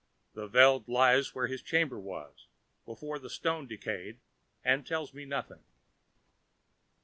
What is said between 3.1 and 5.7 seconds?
the stone decayed, and tells me nothing.